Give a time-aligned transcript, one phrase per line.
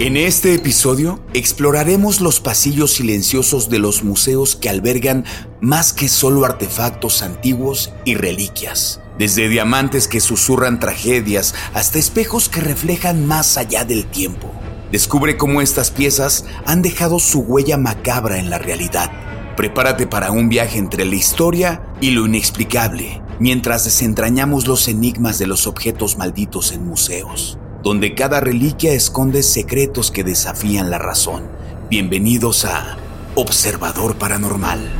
[0.00, 5.24] En este episodio exploraremos los pasillos silenciosos de los museos que albergan
[5.60, 9.00] más que solo artefactos antiguos y reliquias.
[9.18, 14.52] Desde diamantes que susurran tragedias hasta espejos que reflejan más allá del tiempo.
[14.92, 19.10] Descubre cómo estas piezas han dejado su huella macabra en la realidad.
[19.56, 25.48] Prepárate para un viaje entre la historia y lo inexplicable, mientras desentrañamos los enigmas de
[25.48, 31.44] los objetos malditos en museos donde cada reliquia esconde secretos que desafían la razón.
[31.88, 32.96] Bienvenidos a
[33.34, 34.90] Observador Paranormal.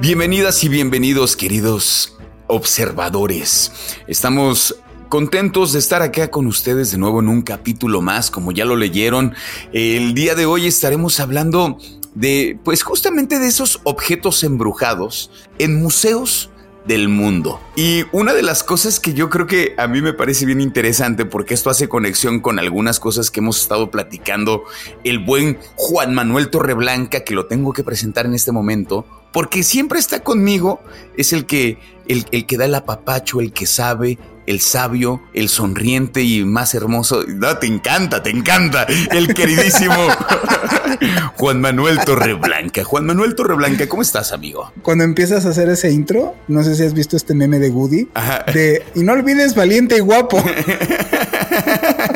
[0.00, 3.70] Bienvenidas y bienvenidos queridos observadores.
[4.08, 4.82] Estamos
[5.12, 8.76] contentos de estar acá con ustedes de nuevo en un capítulo más, como ya lo
[8.76, 9.34] leyeron.
[9.74, 11.76] El día de hoy estaremos hablando
[12.14, 16.48] de, pues justamente de esos objetos embrujados en museos
[16.86, 17.60] del mundo.
[17.76, 21.26] Y una de las cosas que yo creo que a mí me parece bien interesante,
[21.26, 24.64] porque esto hace conexión con algunas cosas que hemos estado platicando,
[25.04, 29.98] el buen Juan Manuel Torreblanca, que lo tengo que presentar en este momento, porque siempre
[29.98, 30.80] está conmigo,
[31.18, 31.78] es el que,
[32.08, 34.18] el, el que da el apapacho, el que sabe,
[34.52, 37.24] el sabio, el sonriente y más hermoso.
[37.26, 38.86] No, te encanta, te encanta.
[39.10, 39.94] El queridísimo
[41.36, 42.84] Juan Manuel Torreblanca.
[42.84, 44.70] Juan Manuel Torreblanca, ¿cómo estás, amigo?
[44.82, 48.08] Cuando empiezas a hacer ese intro, no sé si has visto este meme de Woody.
[48.52, 50.36] De, y no olvides valiente y guapo.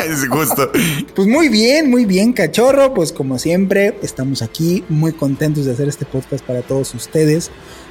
[0.07, 0.71] es justo.
[1.15, 2.93] Pues muy bien, muy bien, cachorro.
[2.93, 7.51] Pues como siempre, estamos aquí muy contentos de hacer este podcast para todos ustedes.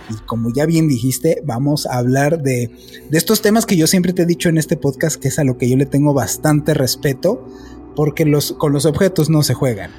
[0.09, 2.71] Y como ya bien dijiste, vamos a hablar de,
[3.11, 5.57] estos temas que yo siempre te he dicho en este podcast, que es a lo
[5.57, 7.47] que yo le tengo bastante respeto,
[7.95, 9.91] porque los, con los objetos no se juegan.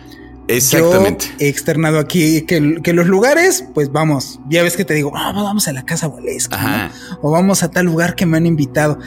[0.48, 1.26] Exactamente.
[1.40, 5.66] he externado aquí que, los lugares, pues vamos, ya ves que te digo, ah, vamos
[5.66, 8.98] a la casa Waleska, o vamos a tal lugar que me han invitado.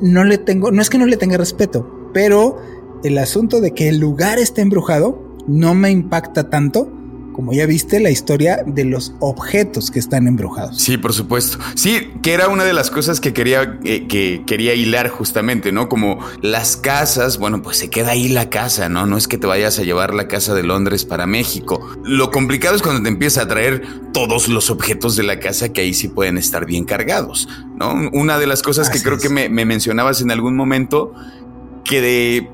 [0.00, 2.58] no le tengo, no es que no le tenga respeto, pero
[3.04, 6.90] el asunto de que el lugar esté embrujado no me impacta tanto
[7.32, 10.80] como ya viste, la historia de los objetos que están embrujados.
[10.80, 11.58] Sí, por supuesto.
[11.74, 15.88] Sí, que era una de las cosas que quería, eh, que quería hilar justamente, ¿no?
[15.88, 19.06] Como las casas, bueno, pues se queda ahí la casa, ¿no?
[19.06, 21.80] No es que te vayas a llevar la casa de Londres para México.
[22.04, 23.82] Lo complicado es cuando te empieza a traer
[24.12, 28.10] todos los objetos de la casa que ahí sí pueden estar bien cargados, ¿no?
[28.12, 31.12] Una de las cosas que creo que me, me mencionabas en algún momento,
[31.84, 32.48] que de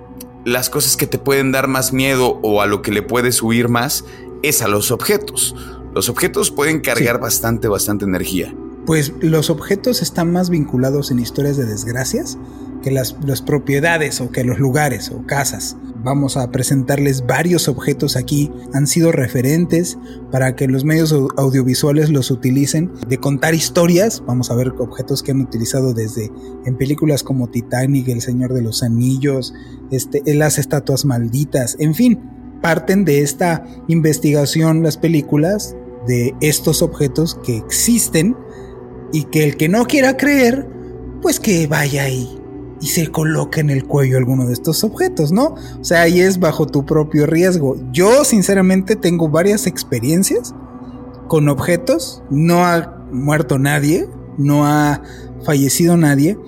[0.44, 3.68] las cosas que te pueden dar más miedo o a lo que le puedes huir
[3.68, 4.04] más
[4.42, 5.54] es a los objetos.
[5.94, 8.54] Los objetos pueden cargar bastante, bastante energía.
[8.86, 12.38] Pues los objetos están más vinculados en historias de desgracias
[12.82, 15.76] que las, las, propiedades o que los lugares o casas.
[16.02, 18.50] Vamos a presentarles varios objetos aquí.
[18.72, 19.98] Han sido referentes
[20.30, 22.92] para que los medios audiovisuales los utilicen.
[23.08, 26.30] De contar historias, vamos a ver objetos que han utilizado desde
[26.64, 29.52] en películas como Titanic, El Señor de los Anillos,
[29.90, 35.76] este, las estatuas malditas, en fin parten de esta investigación las películas
[36.06, 38.36] de estos objetos que existen
[39.12, 40.68] y que el que no quiera creer,
[41.22, 42.38] pues que vaya ahí
[42.80, 45.54] y se coloque en el cuello alguno de estos objetos, ¿no?
[45.80, 47.76] O sea, ahí es bajo tu propio riesgo.
[47.92, 50.54] Yo sinceramente tengo varias experiencias
[51.26, 55.02] con objetos, no ha muerto nadie, no ha
[55.44, 56.38] fallecido nadie,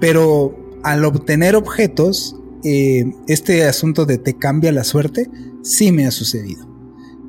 [0.00, 5.30] pero al obtener objetos eh, este asunto de te cambia la suerte,
[5.62, 6.66] sí me ha sucedido.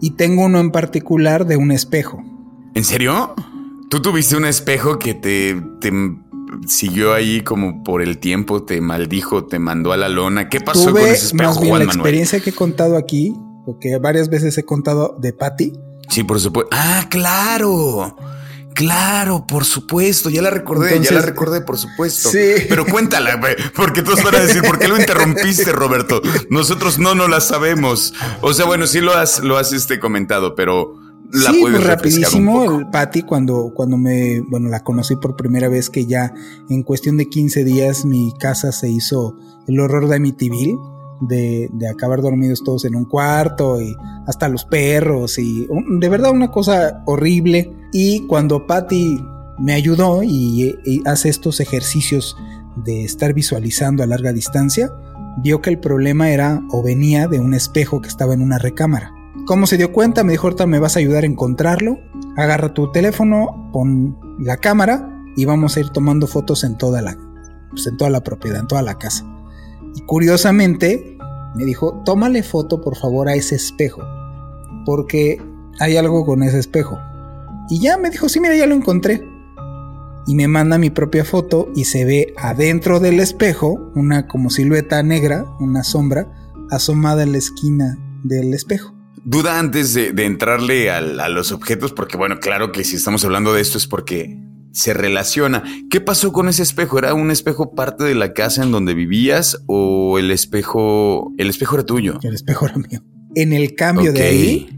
[0.02, 2.24] Y tengo uno en particular de un espejo.
[2.74, 3.36] ¿En serio?
[3.90, 5.62] ¿Tú tuviste un espejo que te,
[6.66, 10.50] siguió ahí como por el tiempo, te maldijo, te mandó a la lona?
[10.50, 13.36] ¿Qué pasó con ese espejo, más bien, la experiencia que he contado aquí,
[13.66, 15.74] porque varias veces he contado de Patty.
[16.10, 16.70] Sí, por supuesto.
[16.74, 18.16] Ah, claro.
[18.74, 22.30] Claro, por supuesto, ya la recordé, ya la recordé, por supuesto.
[22.30, 22.66] Sí.
[22.70, 23.40] Pero cuéntala,
[23.76, 26.22] porque todos van a decir, ¿por qué lo interrumpiste, Roberto?
[26.50, 28.14] Nosotros no no la sabemos.
[28.42, 30.96] O sea, bueno, sí lo has, lo has este, comentado, pero
[31.32, 35.90] la sí, pues rapidísimo, el Patty cuando, cuando me, bueno, la conocí por primera vez
[35.90, 36.34] que ya
[36.70, 40.78] en cuestión de 15 días mi casa se hizo el horror de Amityville.
[41.24, 43.96] De, de acabar dormidos todos en un cuarto y
[44.26, 45.68] hasta los perros y
[46.00, 49.24] de verdad una cosa horrible y cuando Patty
[49.60, 52.36] me ayudó y, hace estos ejercicios
[52.84, 54.92] de estar visualizando a larga distancia,
[55.44, 59.14] vio que el problema era o venía de un espejo que estaba en una recámara.
[59.46, 60.24] ¿Cómo se dio cuenta?
[60.24, 62.00] Me dijo, ahorita me vas a ayudar a encontrarlo.
[62.38, 67.18] Agarra tu teléfono, pon la cámara y vamos a ir tomando fotos en toda la,
[67.70, 69.26] pues, en toda la propiedad, en toda la casa.
[69.96, 71.18] Y curiosamente
[71.56, 74.02] me dijo, tómale foto por favor a ese espejo,
[74.86, 75.42] porque
[75.80, 77.00] hay algo con ese espejo.
[77.72, 79.26] Y ya me dijo, sí, mira, ya lo encontré.
[80.28, 85.02] Y me manda mi propia foto y se ve adentro del espejo una como silueta
[85.04, 86.30] negra, una sombra,
[86.70, 88.94] asomada en la esquina del espejo.
[89.24, 93.62] Duda antes de, entrarle a, los objetos, porque bueno, claro que si estamos hablando de
[93.62, 94.38] esto es porque
[94.74, 95.64] se relaciona.
[95.90, 96.98] ¿Qué pasó con ese espejo?
[96.98, 101.76] ¿Era un espejo parte de la casa en donde vivías o el espejo, el espejo
[101.76, 102.20] era tuyo?
[102.22, 103.02] El espejo era mío.
[103.34, 104.70] En el cambio de ahí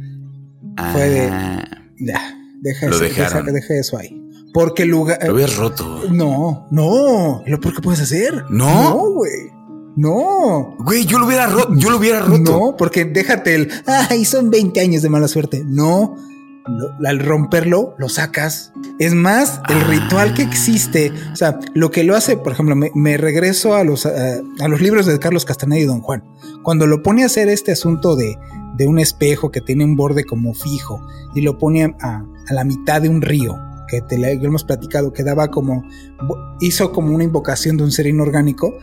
[0.92, 1.28] fue de...
[1.28, 2.40] Ah.
[2.64, 4.18] Deja, lo eso, deja, eso ahí.
[4.54, 5.20] Porque el lugar.
[5.22, 6.04] Lo habías roto.
[6.10, 7.44] No, no.
[7.46, 8.46] ¿Lo por qué puedes hacer?
[8.50, 8.90] No.
[8.90, 9.52] No, güey.
[9.98, 10.78] No.
[10.80, 11.74] Güey, yo lo hubiera roto.
[11.76, 12.40] Yo lo hubiera roto.
[12.40, 13.70] No, porque déjate el.
[13.86, 15.62] Ay, son 20 años de mala suerte.
[15.66, 16.16] No.
[17.06, 18.72] al romperlo, lo sacas.
[18.98, 19.88] Es más, el ah.
[19.90, 24.06] ritual que existe, o sea, lo que lo hace, por ejemplo, me, regreso a los,
[24.06, 24.40] a,
[24.70, 26.24] los libros de Carlos Castaneda y Don Juan.
[26.64, 28.38] Cuando lo pone a hacer este asunto de,
[28.78, 31.06] de un espejo que tiene un borde como fijo
[31.36, 35.14] y lo pone a, a la mitad de un río, que te lo hemos platicado,
[35.14, 35.84] que daba como,
[36.60, 38.78] hizo como una invocación de un ser inorgánico.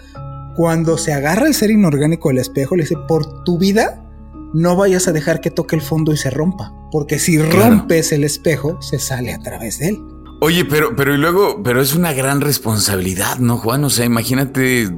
[0.54, 4.04] Cuando se agarra el ser inorgánico del espejo, le dice, por tu vida,
[4.52, 8.24] no vayas a dejar que toque el fondo y se rompa, porque si rompes el
[8.24, 9.98] espejo, se sale a través de él.
[10.42, 13.84] Oye, pero, pero y luego, pero es una gran responsabilidad, ¿no, Juan?
[13.84, 14.88] O sea, imagínate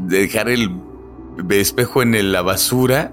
[0.00, 0.70] dejar el
[1.50, 3.12] espejo en la basura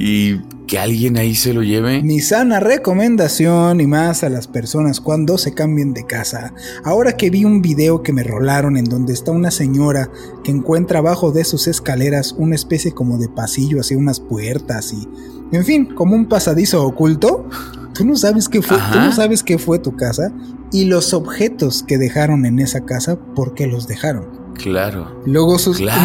[0.00, 2.02] y que alguien ahí se lo lleve.
[2.04, 6.54] Mi sana recomendación y más a las personas cuando se cambien de casa.
[6.84, 10.08] Ahora que vi un video que me rolaron en donde está una señora
[10.44, 15.08] que encuentra abajo de sus escaleras una especie como de pasillo hacia unas puertas y
[15.50, 17.48] en fin, como un pasadizo oculto.
[17.92, 20.32] Tú no sabes qué fue, tú no sabes qué fue tu casa
[20.70, 24.38] y los objetos que dejaron en esa casa, ¿por qué los dejaron?
[24.54, 25.20] Claro.
[25.24, 25.56] Luego,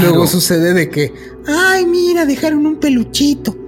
[0.02, 1.14] luego sucede de que,
[1.46, 3.63] ay, mira, dejaron un peluchito.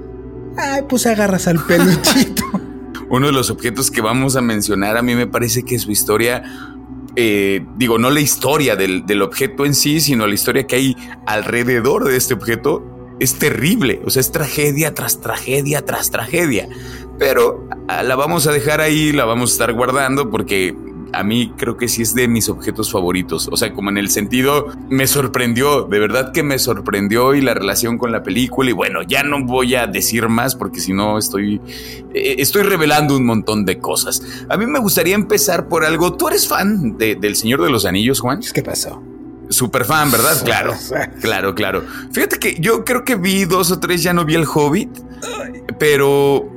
[0.58, 2.44] Ay, pues agarras al peluchito.
[3.10, 6.44] Uno de los objetos que vamos a mencionar, a mí me parece que su historia
[7.16, 10.98] eh, digo, no la historia del, del, objeto en sí, sino la historia que hay
[11.26, 12.84] alrededor de este objeto,
[13.20, 14.02] es terrible.
[14.06, 16.68] O sea, es tragedia tras tragedia tras tragedia.
[17.18, 20.76] Pero ah, la vamos a dejar ahí, la vamos a estar guardando porque
[21.14, 23.50] a mí creo que sí es de mis objetos favoritos.
[23.52, 27.54] O sea, como en el sentido, me sorprendió, de verdad que me sorprendió y la
[27.54, 28.70] relación con la película.
[28.70, 31.62] Y bueno, ya no voy a decir más porque si no estoy,
[32.14, 34.22] eh, estoy revelando un montón de cosas.
[34.50, 36.14] A mí me gustaría empezar por algo.
[36.14, 38.42] ¿Tú eres fan de, del Señor de los Anillos, Juan?
[38.54, 39.02] ¿Qué pasó?
[39.50, 40.44] Super fan, ¿verdad?
[40.44, 40.74] Claro,
[41.22, 41.84] claro, claro.
[42.12, 44.90] Fíjate que yo creo que vi dos o tres, ya no vi el Hobbit,
[45.78, 46.52] pero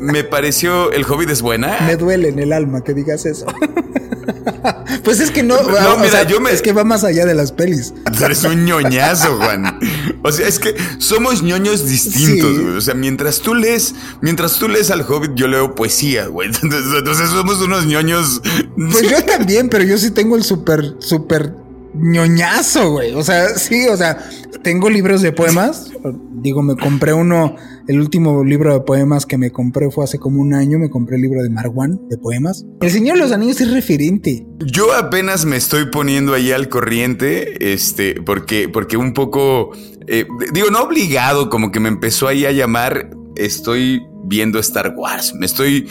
[0.00, 1.78] me pareció el Hobbit es buena.
[1.86, 3.46] Me duele en el alma que digas eso.
[5.04, 6.50] pues es que no, no mira, yo me...
[6.50, 7.92] es que va más allá de las pelis.
[8.22, 9.78] Eres un ñoñazo, Juan.
[10.22, 12.76] O sea, es que somos ñoños distintos, güey.
[12.76, 16.50] O sea, mientras tú lees, mientras tú lees al Hobbit, yo leo poesía, güey.
[16.62, 18.42] Entonces, somos unos ñoños.
[18.76, 21.54] Pues yo también, pero yo sí tengo el súper, súper
[21.94, 23.14] ñoñazo, güey.
[23.14, 24.18] O sea, sí, o sea,
[24.62, 25.90] tengo libros de poemas.
[26.32, 27.56] Digo, me compré uno,
[27.88, 30.78] el último libro de poemas que me compré fue hace como un año.
[30.78, 32.64] Me compré el libro de Marwan de poemas.
[32.80, 34.46] El Señor de los Anillos es referente.
[34.64, 39.72] Yo apenas me estoy poniendo ahí al corriente, este, porque, porque un poco,
[40.06, 43.10] eh, digo, no obligado, como que me empezó ahí a llamar.
[43.36, 45.34] Estoy viendo Star Wars.
[45.34, 45.88] Me estoy,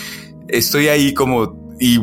[0.47, 1.99] estoy ahí como y.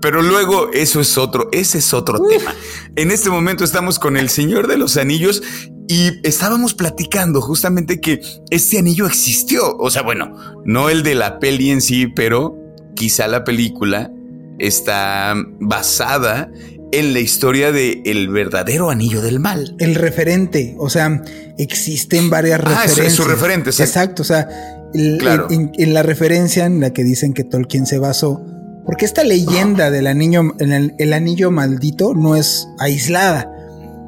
[0.00, 2.54] Pero luego eso es otro, ese es otro tema.
[2.96, 5.42] En este momento estamos con el Señor de los Anillos
[5.88, 9.76] y estábamos platicando justamente que este anillo existió.
[9.78, 12.56] O sea, bueno, no el de la peli en sí, pero
[12.94, 14.12] quizá la película
[14.58, 16.50] está basada
[16.92, 19.76] en la historia de el verdadero anillo del mal.
[19.78, 21.22] El referente, o sea,
[21.58, 23.06] existen varias ah, referencias.
[23.06, 24.22] es su referente, exacto.
[24.22, 24.48] o sea,
[24.94, 28.44] en, la referencia en la que dicen que Tolkien se basó
[28.88, 33.52] Porque esta leyenda del anillo, el, anillo maldito no es aislada.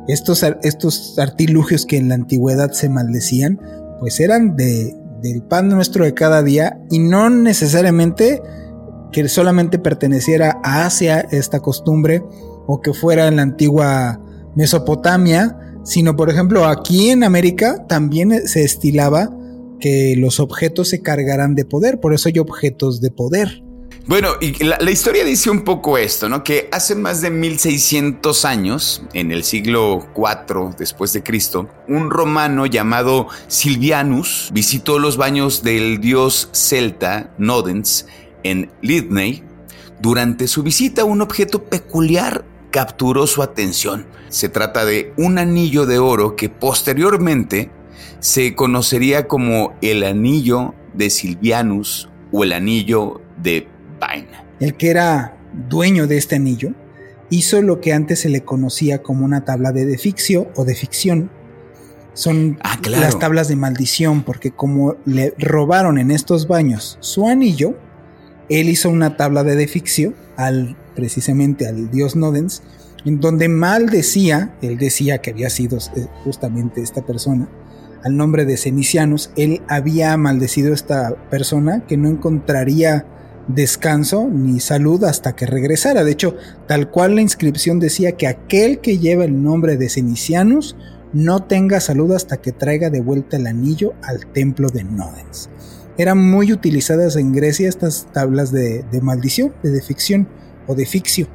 [0.08, 3.60] Estos, estos artilugios que en la antigüedad se maldecían,
[4.00, 8.40] pues eran de, del pan nuestro de cada día y no necesariamente
[9.12, 12.22] que solamente perteneciera a Asia esta costumbre
[12.66, 14.18] o que fuera en la antigua
[14.56, 19.28] Mesopotamia, sino por ejemplo aquí en América también se estilaba
[19.78, 23.62] que los objetos se cargaran de poder, por eso hay objetos de poder.
[24.06, 26.42] Bueno, y la, historia dice un poco esto, ¿no?
[26.42, 32.66] Que hace más de 1600 años, en el siglo IV después de Cristo, un romano
[32.66, 38.06] llamado Silvianus visitó los baños del dios celta Nodens
[38.42, 39.44] en Lidney.
[40.00, 44.06] Durante su visita, un objeto peculiar capturó su atención.
[44.28, 47.70] Se trata de un anillo de oro que posteriormente
[48.18, 53.68] se conocería como el anillo de Silvianus o el anillo de
[54.60, 55.36] el que era
[55.68, 56.72] dueño de este anillo
[57.30, 61.30] hizo lo que antes se le conocía como una tabla de deficcio o de ficción.
[62.12, 67.76] Son ah, las tablas de maldición, porque como le robaron en estos baños su anillo,
[68.48, 72.62] él hizo una tabla de deficcio al precisamente al dios Nodens,
[73.04, 77.48] en donde maldecía, él decía que había sido eh, justamente esta persona,
[78.02, 83.06] al nombre de Cenicianus, él había maldecido a esta persona que no encontraría
[83.54, 86.04] descanso ni salud hasta que regresara.
[86.04, 90.76] De hecho, tal cual la inscripción decía que aquel que lleva el nombre de Cenicianus
[91.12, 95.50] no tenga salud hasta que traiga de vuelta el anillo al templo de Nodens.
[95.98, 100.28] Eran muy utilizadas en Grecia estas tablas de, maldición, de deficción
[100.66, 101.26] o de ficcio,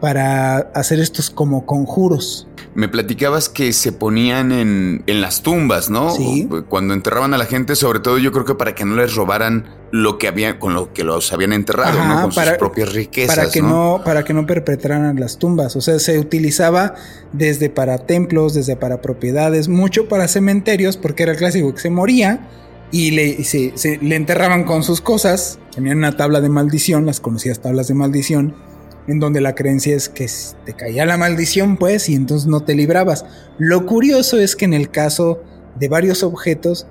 [0.00, 2.48] para hacer estos como conjuros.
[2.74, 6.10] Me platicabas que se ponían en, las tumbas, ¿no?
[6.10, 6.48] Sí.
[6.68, 9.64] Cuando enterraban a la gente, sobre todo yo creo que para que no les robaran
[9.90, 12.22] lo que habían, con lo que los habían enterrado, ¿no?
[12.22, 13.36] Con sus propias riquezas.
[13.36, 14.02] Para que ¿no?
[14.04, 15.74] para que no perpetraran las tumbas.
[15.76, 16.94] O sea, se utilizaba
[17.32, 21.90] desde para templos, desde para propiedades, mucho para cementerios, porque era el clásico que se
[21.90, 22.48] moría
[22.90, 25.58] y le, se, le enterraban con sus cosas.
[25.74, 28.67] Tenían una tabla de maldición, las conocidas tablas de maldición
[29.08, 30.28] en donde la creencia es que
[30.64, 33.24] te caía la maldición, pues, y entonces no te librabas.
[33.58, 35.42] Lo curioso es que en el caso
[35.80, 36.86] de varios objetos,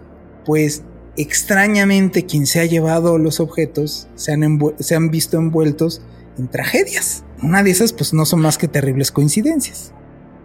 [0.46, 0.84] pues
[1.16, 6.02] extrañamente quien se ha llevado los objetos se han, se han visto envueltos
[6.38, 7.24] en tragedias.
[7.42, 9.94] Una de esas, pues, no son más que terribles coincidencias.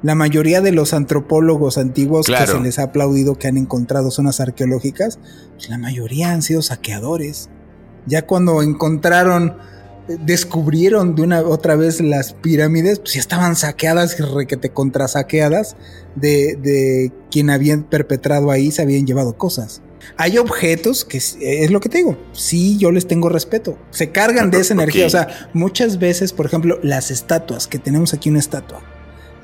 [0.02, 4.40] La mayoría de los antropólogos antiguos que se les ha aplaudido que han encontrado zonas
[4.40, 5.20] arqueológicas,
[5.54, 7.48] pues la mayoría han sido saqueadores.
[8.06, 9.56] Ya cuando encontraron
[10.08, 15.76] descubrieron de una otra vez las pirámides, pues ya estaban saqueadas y requete contrasaqueadas
[16.16, 19.82] de, de quien habían perpetrado ahí, se habían llevado cosas.
[20.16, 24.50] Hay objetos que es lo que te digo, sí, yo les tengo respeto, se cargan
[24.50, 28.40] de esa energía, o sea, muchas veces, por ejemplo, las estatuas, que tenemos aquí una
[28.40, 28.82] estatua,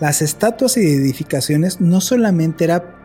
[0.01, 2.97] las estatuas y edificaciones no solamente era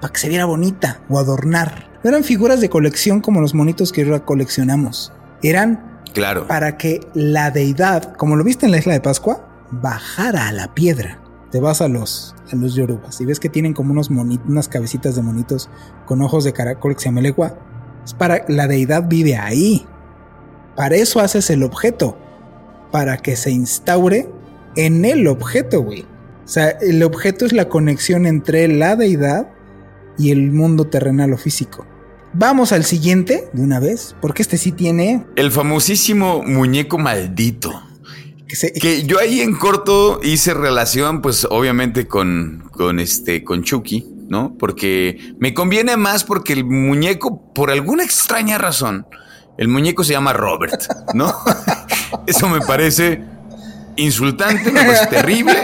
[0.00, 3.92] para que se viera bonita o adornar, no eran figuras de colección como los monitos
[3.92, 6.46] que ahora coleccionamos, eran Claro.
[6.46, 10.74] Para que la deidad, como lo viste en la isla de Pascua, bajara a la
[10.74, 11.20] piedra.
[11.50, 14.68] Te vas a los, a los yorubas y ves que tienen como unos monitos, unas
[14.68, 15.68] cabecitas de monitos
[16.06, 17.20] con ojos de caracol que se llama.
[18.04, 19.86] Es para la deidad vive ahí.
[20.76, 22.16] Para eso haces el objeto.
[22.90, 24.30] Para que se instaure
[24.76, 26.02] en el objeto, güey.
[26.44, 29.48] O sea, el objeto es la conexión entre la deidad
[30.18, 31.86] y el mundo terrenal o físico.
[32.34, 35.26] Vamos al siguiente de una vez, porque este sí tiene.
[35.36, 37.82] El famosísimo muñeco maldito.
[38.48, 44.54] Que, yo ahí en corto hice relación, pues obviamente con, con este, con Chucky, ¿no?
[44.58, 49.06] Porque me conviene más porque el muñeco, por alguna extraña razón,
[49.58, 50.82] el muñeco se llama Robert,
[51.14, 51.34] ¿no?
[52.26, 53.22] Eso me parece
[53.96, 55.54] insultante, me parece terrible.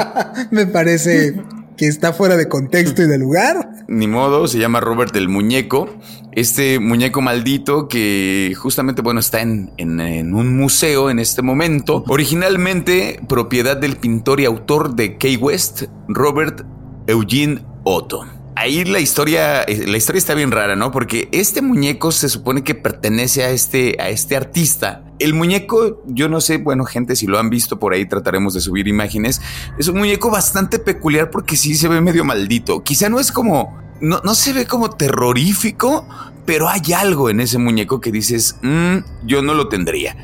[0.50, 1.36] me parece
[1.76, 3.84] que está fuera de contexto y de lugar.
[3.88, 5.88] Ni modo, se llama Robert el Muñeco.
[6.32, 12.04] Este muñeco maldito que justamente, bueno, está en, en, un museo en este momento.
[12.08, 16.62] Originalmente propiedad del pintor y autor de Key West, Robert
[17.06, 20.90] Eugene Otto ahí la historia, eh, la historia está bien rara, ¿no?
[20.90, 25.04] Porque este muñeco se supone que pertenece a este, a este artista.
[25.18, 28.60] El muñeco, yo no sé, bueno, gente, si lo han visto por ahí, trataremos de
[28.60, 29.40] subir imágenes.
[29.78, 32.82] Es un muñeco bastante peculiar porque sí se ve medio maldito.
[32.82, 36.06] Quizá no es como, no, no se ve como terrorífico,
[36.46, 40.16] pero hay algo en ese muñeco que dices, mm, yo no lo tendría.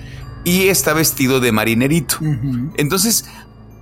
[0.45, 2.17] Y está vestido de marinerito.
[2.77, 3.27] Entonces,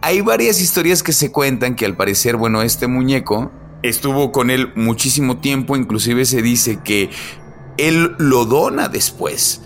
[0.03, 3.51] hay varias historias que se cuentan que al parecer, bueno, este muñeco
[3.83, 7.11] estuvo con él muchísimo tiempo, inclusive se dice que
[7.77, 9.63] él lo dona después.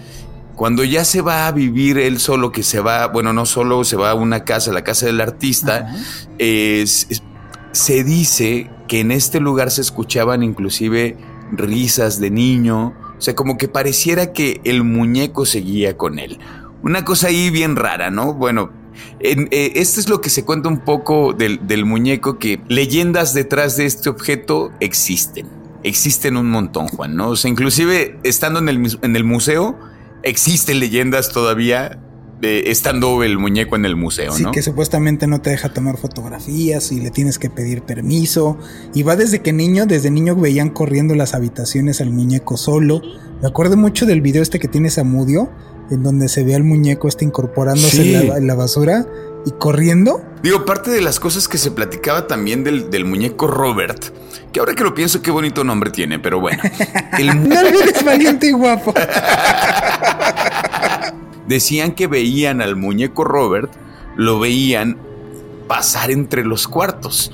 [0.54, 3.96] Cuando ya se va a vivir él solo, que se va, bueno, no solo se
[3.96, 5.92] va a una casa, la casa del artista,
[6.38, 11.16] se dice que en este lugar se escuchaban inclusive
[11.50, 16.38] risas de niño, o sea, como que pareciera que el muñeco seguía con él.
[16.82, 18.34] Una cosa ahí bien rara, ¿no?
[18.34, 18.70] Bueno,
[19.20, 23.76] eh, esto es lo que se cuenta un poco del, del, muñeco, que leyendas detrás
[23.76, 25.46] de este objeto existen.
[25.82, 27.30] Existen un montón, Juan, ¿no?
[27.30, 29.78] O sea, inclusive estando en el, en el museo,
[30.22, 32.00] existen leyendas todavía
[32.40, 36.90] de estando el muñeco en el museo, sí, que supuestamente no te deja tomar fotografías
[36.90, 38.58] y le tienes que pedir permiso.
[38.92, 43.00] Y va desde que niño, desde niño veían corriendo las habitaciones al muñeco solo.
[43.40, 45.50] Me acuerdo mucho del video este que tiene Samudio,
[45.90, 49.06] en donde se ve al muñeco este incorporándose en, la, basura
[49.44, 50.22] y corriendo.
[50.42, 54.04] Digo, parte de las cosas que se platicaba también del, del muñeco Robert,
[54.52, 56.62] que ahora que lo pienso, qué bonito nombre tiene, pero bueno.
[57.18, 57.48] El...
[57.48, 58.94] no olvides valiente y guapo.
[61.48, 63.70] Decían que veían al muñeco Robert,
[64.16, 64.96] lo veían
[65.68, 67.30] pasar entre los cuartos.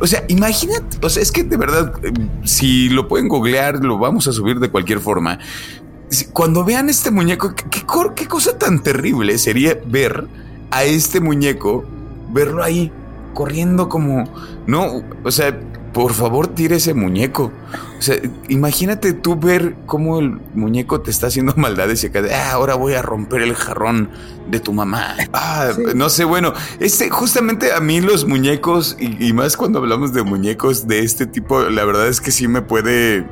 [0.00, 2.12] O sea, imagínate, o sea, es que de verdad, eh,
[2.44, 5.38] si lo pueden googlear, lo vamos a subir de cualquier forma.
[6.32, 10.26] Cuando vean este muñeco, ¿qué, qué cosa tan terrible sería ver
[10.70, 11.84] a este muñeco,
[12.32, 12.92] verlo ahí,
[13.34, 14.24] corriendo como,
[14.66, 15.58] no, o sea,
[15.92, 17.52] por favor tire ese muñeco.
[17.98, 18.16] O sea,
[18.48, 22.74] imagínate tú ver cómo el muñeco te está haciendo maldades y acá de, ah, ahora
[22.74, 24.10] voy a romper el jarrón
[24.50, 25.16] de tu mamá.
[25.32, 30.22] Ah, no sé, bueno, este, justamente a mí los muñecos, y, más cuando hablamos de
[30.22, 33.26] muñecos de este tipo, la verdad es que sí me puede,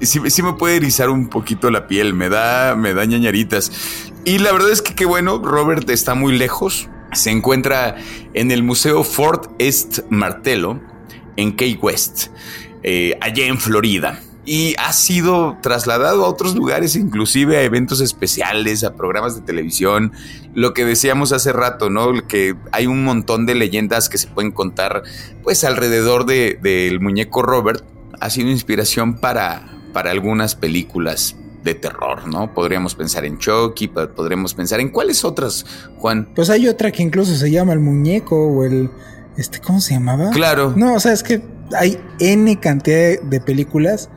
[0.00, 3.72] sí, me puede erizar un poquito la piel, me da, me da ñañaritas.
[4.24, 6.88] Y la verdad es que qué bueno, Robert está muy lejos.
[7.12, 7.96] Se encuentra
[8.34, 10.80] en el Museo Fort East Martello,
[11.36, 12.28] en Key West,
[12.82, 14.20] eh, allá en Florida.
[14.44, 20.12] Y ha sido trasladado a otros lugares, inclusive a eventos especiales, a programas de televisión.
[20.54, 22.26] Lo que decíamos hace rato, ¿no?
[22.26, 25.02] Que hay un montón de leyendas que se pueden contar,
[25.42, 27.84] pues alrededor del de, muñeco Robert.
[28.20, 32.54] Ha sido inspiración para, para algunas películas de terror, ¿no?
[32.54, 35.66] Podríamos pensar en Chucky, podríamos pensar en cuáles otras,
[35.98, 36.28] Juan.
[36.34, 38.90] Pues hay otra que incluso se llama el muñeco o el
[39.36, 40.30] este, ¿cómo se llamaba?
[40.30, 40.74] Claro.
[40.76, 41.42] No, o sea, es que
[41.76, 44.10] hay N cantidad de películas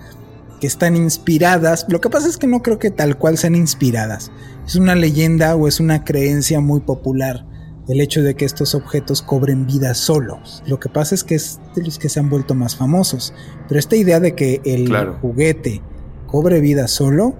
[0.60, 1.86] que están inspiradas.
[1.89, 4.31] Lo que pasa es que no creo que tal cual sean inspiradas.
[4.65, 7.45] Es una leyenda o es una creencia muy popular
[7.91, 10.63] el hecho de que estos objetos cobren vida solos.
[10.65, 13.34] Lo que pasa es que es de los que se han vuelto más famosos.
[13.67, 14.89] Pero esta idea de que el
[15.21, 15.82] juguete
[16.25, 17.36] cobre vida solo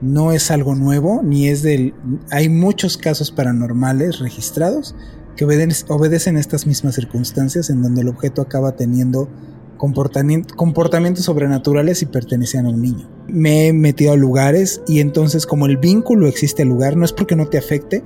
[0.00, 1.92] no es algo nuevo, ni es del...
[2.30, 4.94] Hay muchos casos paranormales registrados
[5.34, 9.28] que obedecen estas mismas circunstancias en donde el objeto acaba teniendo
[9.76, 13.10] comportamientos sobrenaturales y pertenecían a un niño.
[13.26, 17.12] Me he metido a lugares y entonces como el vínculo existe al lugar, no es
[17.12, 18.04] porque no te afecte,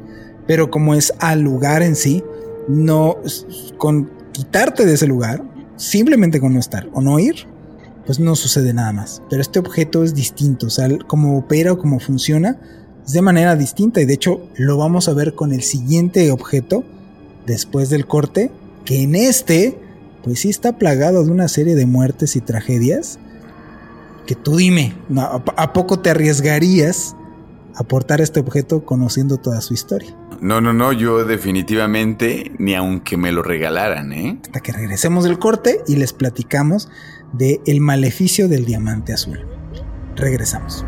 [0.50, 2.24] pero como es al lugar en sí,
[2.66, 3.18] no
[3.78, 5.44] con quitarte de ese lugar,
[5.76, 7.46] simplemente con no estar o no ir,
[8.04, 9.22] pues no sucede nada más.
[9.30, 12.58] Pero este objeto es distinto, o sea, como opera o como funciona
[13.06, 16.82] es de manera distinta y de hecho lo vamos a ver con el siguiente objeto
[17.46, 18.50] después del corte,
[18.84, 19.78] que en este,
[20.24, 23.20] pues sí está plagado de una serie de muertes y tragedias,
[24.26, 27.14] que tú dime, ¿a poco te arriesgarías
[27.74, 30.16] a portar este objeto conociendo toda su historia?
[30.40, 34.38] No, no, no, yo definitivamente ni aunque me lo regalaran, ¿eh?
[34.42, 36.88] Hasta que regresemos del corte y les platicamos
[37.32, 39.46] de el maleficio del diamante azul.
[40.16, 40.84] Regresamos.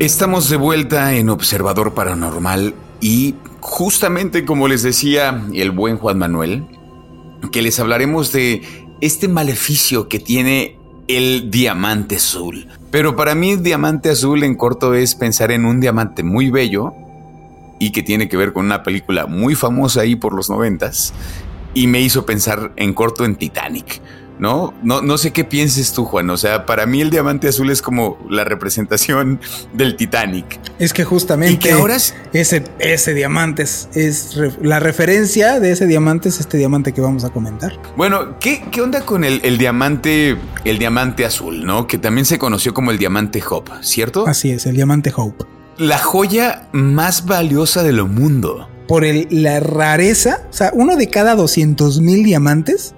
[0.00, 6.66] Estamos de vuelta en Observador Paranormal y justamente como les decía el buen Juan Manuel,
[7.50, 8.62] que les hablaremos de
[9.00, 12.68] este maleficio que tiene el diamante azul.
[12.92, 16.94] Pero para mí el diamante azul en corto es pensar en un diamante muy bello
[17.80, 21.12] y que tiene que ver con una película muy famosa ahí por los noventas
[21.74, 24.00] y me hizo pensar en corto en Titanic.
[24.38, 24.74] ¿No?
[24.82, 26.30] No, no sé qué pienses tú, Juan.
[26.30, 29.40] O sea, para mí el diamante azul es como la representación
[29.72, 30.60] del Titanic.
[30.78, 31.96] Es que justamente ahora
[32.32, 37.30] ese, ese diamante es, la referencia de ese diamante es este diamante que vamos a
[37.30, 37.72] comentar.
[37.96, 41.86] Bueno, ¿qué, qué onda con el, el, diamante, el diamante azul, ¿no?
[41.86, 44.26] Que también se conoció como el diamante Hope, ¿cierto?
[44.26, 45.44] Así es, el diamante Hope.
[45.76, 48.68] La joya más valiosa del mundo.
[48.88, 52.94] Por el, la rareza, o sea, uno de cada 200 mil diamantes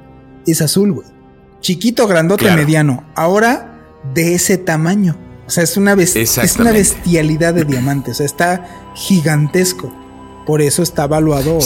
[0.46, 1.19] es azul, güey
[1.60, 3.04] chiquito, grandote, mediano.
[3.14, 5.16] Ahora de ese tamaño.
[5.46, 8.12] O sea, es una, es una bestialidad de diamantes.
[8.12, 9.92] O sea, está gigantesco.
[10.46, 11.58] Por eso está evaluado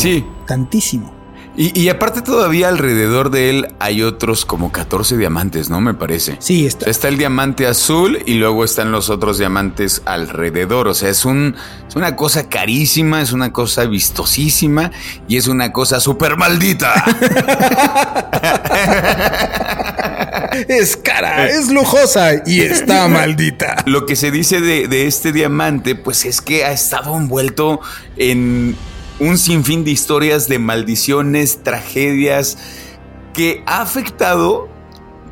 [0.47, 1.13] tantísimo.
[1.57, 5.81] Y, aparte todavía alrededor de él hay otros como 14 diamantes, ¿no?
[5.81, 6.37] Me parece.
[6.40, 6.90] Sí, está.
[6.90, 10.88] Está el diamante azul y luego están los otros diamantes alrededor.
[10.88, 11.55] O sea, es, un,
[11.88, 14.90] es una cosa carísima, es una cosa vistosísima
[15.29, 16.93] y es una cosa súper maldita.
[20.69, 23.77] es cara, es lujosa y está maldita.
[23.87, 27.81] Lo que se dice de, de este diamante, pues es que ha estado envuelto
[28.17, 28.77] en
[29.20, 32.59] un sinfín de historias de maldiciones, tragedias
[33.33, 34.68] que ha afectado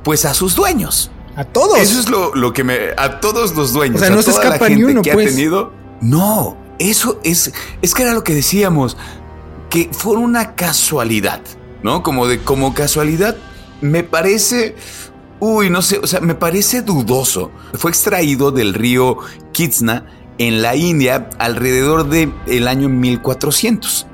[0.03, 1.11] pues a sus dueños.
[1.37, 1.79] A todos.
[1.79, 2.79] Eso es lo, que me.
[2.97, 4.03] A todos los dueños.
[4.03, 5.35] O sea, no se escapa ni uno, que ha pues.
[5.35, 5.73] tenido.
[6.01, 7.53] No, eso es.
[7.81, 8.97] Es que era lo que decíamos.
[9.71, 11.41] Que fue una casualidad.
[11.83, 12.03] ¿No?
[12.03, 13.37] Como de como casualidad.
[13.81, 14.77] Me parece.
[15.41, 15.99] Uy, no sé.
[16.03, 17.51] O sea, me parece dudoso.
[17.75, 19.17] Fue extraído del río
[19.53, 20.05] Kitsna
[20.39, 24.07] en la India alrededor del el año 1400,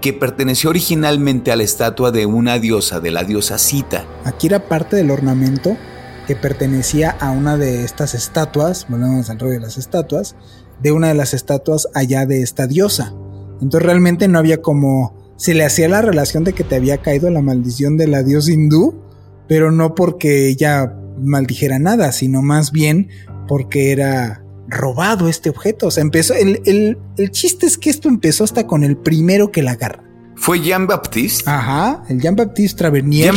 [0.00, 4.04] que perteneció originalmente a la estatua de una diosa, de la diosa Sita.
[4.24, 5.76] Aquí era parte del ornamento
[6.26, 10.36] que pertenecía a una de estas estatuas, volvemos al rollo de las estatuas,
[10.82, 13.14] de una de las estatuas allá de esta diosa.
[13.60, 15.14] Entonces realmente no había como...
[15.36, 18.52] Se le hacía la relación de que te había caído la maldición de la diosa
[18.52, 18.94] hindú,
[19.48, 23.08] pero no porque ella maldijera nada, sino más bien
[23.48, 24.43] porque era
[24.74, 25.86] robado este objeto.
[25.86, 26.34] O sea, empezó.
[26.34, 26.60] El,
[27.16, 30.04] el, chiste es que esto empezó hasta con el primero que la agarra.
[30.36, 31.48] ¿Fue Jean Baptiste?
[31.48, 33.32] Ajá, el Jean Baptiste Travernier.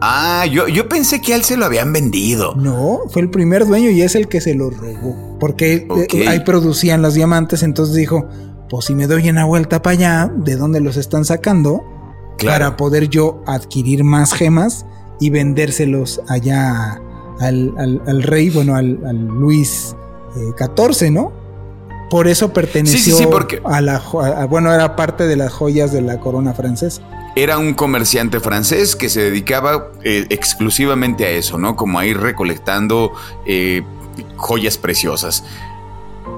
[0.00, 2.54] ah, yo, yo pensé que a él se lo habían vendido.
[2.54, 5.38] No, fue el primer dueño y es el que se lo robó.
[5.40, 8.28] Porque eh, ahí producían los diamantes, entonces dijo,
[8.68, 11.82] pues si me doy una vuelta para allá, ¿de dónde los están sacando?
[12.44, 14.84] Para poder yo adquirir más gemas
[15.18, 17.00] y vendérselos allá
[17.40, 19.96] al, al, rey, bueno, al, al Luis
[20.56, 21.32] 14, ¿no?
[22.10, 23.18] Por eso perteneció
[23.64, 24.00] a la
[24.48, 27.02] bueno, era parte de las joyas de la corona francesa.
[27.34, 31.74] Era un comerciante francés que se dedicaba eh, exclusivamente a eso, ¿no?
[31.74, 33.12] Como a ir recolectando
[33.44, 33.82] eh,
[34.36, 35.44] joyas preciosas.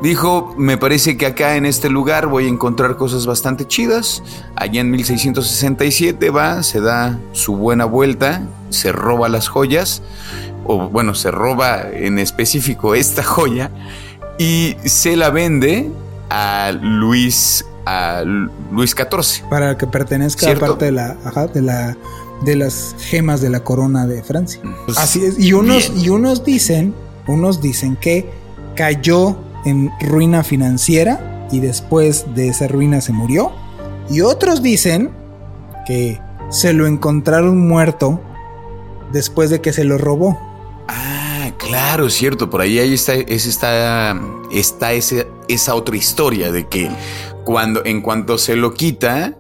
[0.03, 4.23] Dijo, me parece que acá en este lugar voy a encontrar cosas bastante chidas.
[4.55, 10.03] Allá en 1667 va, se da su buena vuelta, se roba las joyas
[10.65, 13.71] o bueno, se roba en específico esta joya
[14.39, 15.91] y se la vende
[16.31, 18.23] a Luis a
[18.71, 19.49] Luis XIV.
[19.49, 21.17] Para que pertenezca a parte de la,
[21.55, 21.97] de la
[22.43, 24.61] de las gemas de la corona de Francia.
[24.85, 25.39] Pues, Así es.
[25.39, 26.95] Y unos, y unos dicen,
[27.27, 28.31] unos dicen que
[28.77, 33.53] cayó en ruina financiera y después de esa ruina se murió.
[34.11, 35.11] Y otros dicen
[35.87, 38.21] que se lo encontraron muerto
[39.13, 40.39] después de que se lo robó.
[41.59, 44.19] Claro, es cierto, por ahí, ahí está, está,
[44.51, 46.89] está esa otra historia de que
[47.45, 49.37] cuando, en cuanto se lo quita,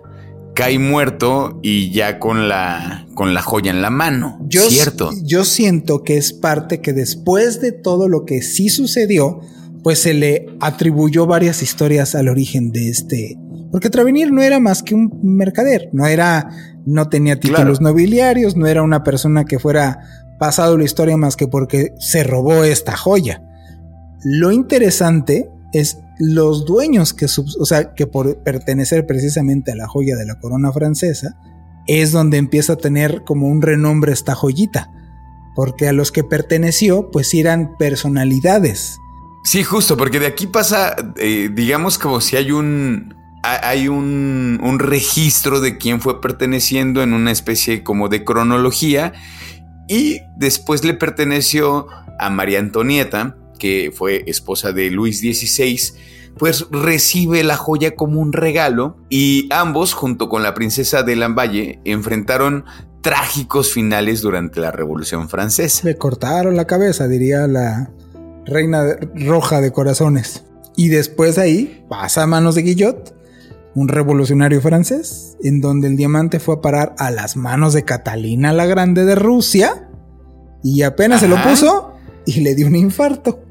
[0.54, 4.38] cae muerto y ya con la, con la joya en la mano.
[4.42, 5.10] Yo, cierto.
[5.22, 9.40] Yo siento que es parte que después de todo lo que sí sucedió,
[9.82, 13.38] pues se le atribuyó varias historias al origen de este.
[13.70, 16.50] Porque Travenir no era más que un mercader, no era,
[16.88, 20.00] no tenía títulos nobiliarios, no era una persona que fuera
[20.38, 23.42] pasado la historia más que porque se robó esta joya.
[24.24, 30.16] Lo interesante es los dueños que, o sea, que por pertenecer precisamente a la joya
[30.16, 31.36] de la corona francesa,
[31.86, 34.90] es donde empieza a tener como un renombre esta joyita.
[35.54, 38.96] Porque a los que perteneció, pues eran personalidades.
[39.44, 43.14] Sí, justo, porque de aquí pasa, eh, digamos como si hay un,
[43.56, 49.12] hay un, registro de quién fue perteneciendo en una especie como de cronología
[49.88, 51.86] y después le perteneció
[52.18, 55.80] a María Antonieta, que fue esposa de Luis XVI,
[56.36, 61.80] pues recibe la joya como un regalo y ambos, junto con la princesa de Lamballe,
[61.84, 62.64] enfrentaron
[63.02, 65.86] trágicos finales durante la Revolución Francesa.
[65.86, 67.90] Le cortaron la cabeza, diría la
[68.46, 70.44] reina roja de corazones.
[70.76, 73.17] Y después ahí pasa a manos de Guillot
[73.78, 78.52] un revolucionario francés, en donde el diamante fue a parar a las manos de Catalina
[78.52, 79.88] la Grande de Rusia,
[80.62, 81.92] y apenas se lo puso
[82.26, 83.44] y le dio un infarto.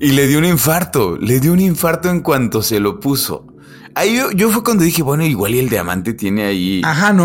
[0.00, 3.46] Y le dio un infarto, le dio un infarto en cuanto se lo puso.
[3.96, 6.82] Ahí yo, fue cuando dije, bueno, igual y el diamante tiene ahí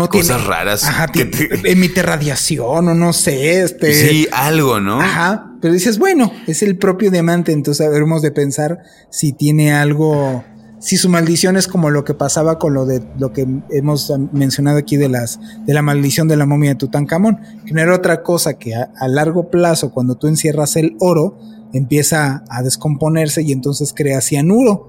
[0.08, 0.84] cosas raras.
[0.84, 1.06] Ajá,
[1.64, 3.92] emite radiación o no sé, este.
[3.92, 5.00] Sí, algo, ¿no?
[5.00, 5.52] Ajá.
[5.60, 8.78] Pero dices, bueno, es el propio diamante, entonces habremos de pensar
[9.10, 10.44] si tiene algo
[10.80, 14.78] si su maldición es como lo que pasaba con lo de lo que hemos mencionado
[14.78, 18.22] aquí de las de la maldición de la momia de Tutankamón, que no era otra
[18.22, 21.38] cosa que a, largo plazo cuando tú encierras el oro
[21.74, 24.88] empieza a descomponerse y entonces crea cianuro.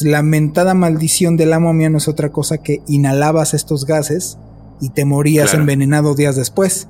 [0.00, 4.38] La mentada maldición de la momia no es otra cosa que inhalabas estos gases
[4.80, 6.88] y te morías envenenado días después.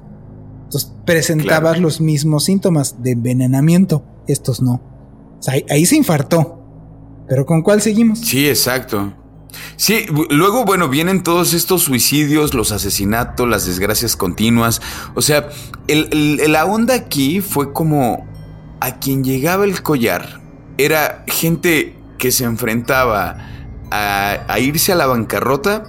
[0.64, 4.80] Entonces presentabas los mismos síntomas de envenenamiento, estos no.
[5.68, 6.57] ahí se infartó.
[7.28, 8.20] Pero ¿con cuál seguimos?
[8.20, 9.12] Sí, exacto.
[9.76, 14.80] Sí, luego, bueno, vienen todos estos suicidios, los asesinatos, las desgracias continuas.
[15.14, 15.48] O sea,
[15.86, 18.26] la onda aquí fue como
[18.80, 20.40] a quien llegaba el collar.
[20.78, 23.36] Era gente que se enfrentaba
[23.90, 25.84] a, irse a la bancarrota.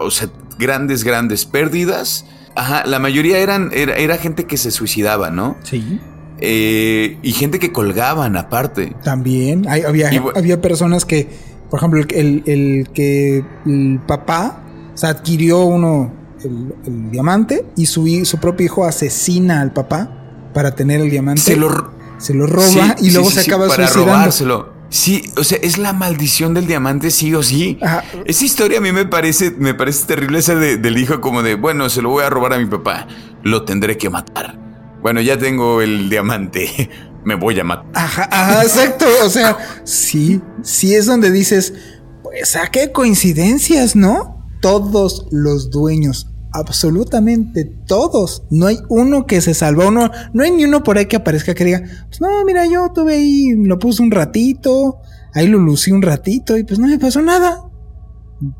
[0.00, 0.28] O sea,
[0.58, 2.26] grandes, grandes pérdidas.
[2.56, 5.56] Ajá, la mayoría eran, era, era gente que se suicidaba, ¿no?
[5.64, 6.00] Sí.
[6.46, 8.94] Eh, y gente que colgaban aparte.
[9.02, 9.66] También.
[9.68, 11.28] había, había personas que,
[11.70, 14.62] por ejemplo, el, que el papá
[14.94, 16.12] se adquirió uno,
[16.44, 21.40] el, diamante, y su, su propio hijo asesina al papá para tener el diamante.
[21.40, 24.74] Se lo, se lo roba y luego se acaba para robárselo.
[24.90, 27.80] Sí, o sea, es la maldición del diamante, sí o sí.
[28.26, 31.88] Esa historia a mí me parece, me parece terrible esa del hijo como de, bueno,
[31.88, 33.08] se lo voy a robar a mi papá,
[33.42, 34.63] lo tendré que matar.
[35.04, 36.88] Bueno, ya tengo el diamante.
[37.26, 37.90] Me voy a matar.
[37.92, 39.04] Ajá, ajá, exacto.
[39.22, 41.74] O sea, sí, sí es donde dices,
[42.22, 44.48] pues a qué coincidencias, ¿no?
[44.62, 48.44] Todos los dueños, absolutamente todos.
[48.50, 51.52] No hay uno que se salvó, no, no hay ni uno por ahí que aparezca
[51.52, 55.00] que diga, pues no, mira, yo tuve ahí, lo puse un ratito,
[55.34, 57.62] ahí lo lucí un ratito y pues no me pasó nada.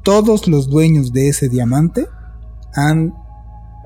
[0.02, 2.06] Todos los dueños de ese diamante
[2.74, 3.14] han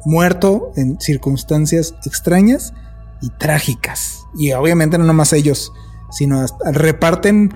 [0.09, 2.73] muerto en circunstancias extrañas
[3.21, 4.25] y trágicas.
[4.39, 5.73] Y obviamente no nomás ellos,
[6.11, 7.53] sino reparten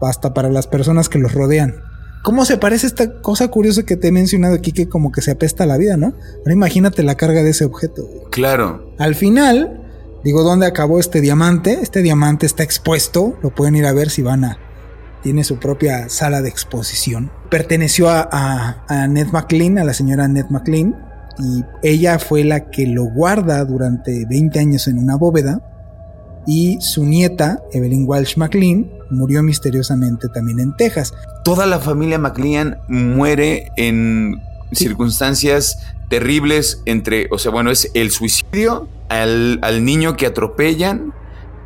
[0.00, 1.74] hasta para las personas que los rodean.
[2.22, 5.32] ¿Cómo se parece esta cosa curiosa que te he mencionado aquí que como que se
[5.32, 6.14] apesta la vida, no?
[6.38, 8.08] Ahora imagínate la carga de ese objeto.
[8.30, 8.94] Claro.
[8.98, 9.82] Al final,
[10.24, 11.80] digo, ¿dónde acabó este diamante?
[11.82, 14.58] Este diamante está expuesto, lo pueden ir a ver si van a...
[15.22, 17.30] Tiene su propia sala de exposición.
[17.50, 22.70] Perteneció a, a, a Ned McLean, a la señora Ned McLean, y ella fue la
[22.70, 25.60] que lo guarda durante 20 años en una bóveda
[26.46, 31.14] y su nieta, Evelyn Walsh McLean, murió misteriosamente también en Texas.
[31.42, 34.42] Toda la familia McLean muere en
[34.72, 41.12] circunstancias terribles entre, o sea, bueno, es el suicidio, al, niño que atropellan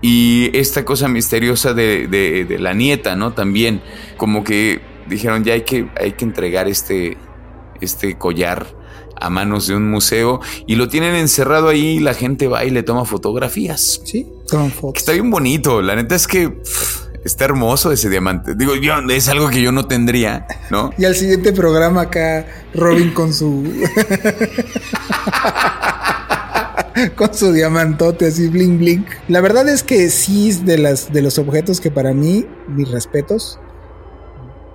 [0.00, 3.32] y esta cosa misteriosa de, la nieta, ¿no?
[3.32, 3.80] También,
[4.16, 7.16] como que dijeron, ya hay que, hay que entregar este,
[7.80, 8.77] este collar
[9.20, 12.70] a manos de un museo y lo tienen encerrado ahí y la gente va y
[12.70, 14.00] le toma fotografías.
[14.04, 15.02] Sí, toman fotos.
[15.02, 15.82] Está bien bonito.
[15.82, 16.60] La neta es que
[17.24, 18.54] está hermoso ese diamante.
[18.54, 20.90] Digo, yo es algo que yo no tendría, ¿no?
[20.98, 23.64] y al siguiente programa acá Robin con su
[27.16, 29.06] con su diamantote así bling bling.
[29.28, 32.90] La verdad es que sí es de las de los objetos que para mí mis
[32.90, 33.58] respetos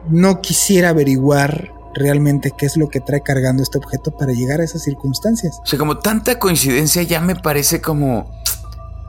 [0.10, 4.64] no quisiera averiguar realmente qué es lo que trae cargando este objeto para llegar a
[4.64, 5.60] esas circunstancias.
[5.64, 8.32] O sea, como tanta coincidencia ya me parece como...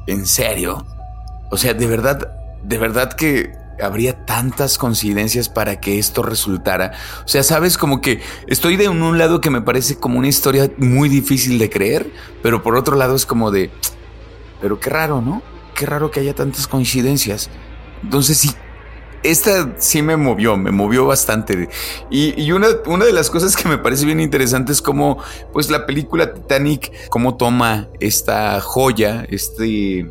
[0.07, 0.85] ¿En serio?
[1.51, 6.93] O sea, de verdad, de verdad que habría tantas coincidencias para que esto resultara.
[7.25, 10.71] O sea, sabes, como que estoy de un, lado que me parece como una historia
[10.79, 12.11] muy difícil de creer,
[12.43, 13.71] pero por otro lado es como de,
[14.61, 15.43] pero qué raro, ¿no?
[15.75, 17.51] Qué raro que haya tantas coincidencias.
[18.03, 18.51] Entonces, sí
[19.25, 21.69] esta sí me movió, me movió bastante.
[22.11, 25.19] Y, una, de las cosas que me parece bien interesante es cómo,
[25.53, 30.09] pues la película Titanic, cómo toma esta joya, este,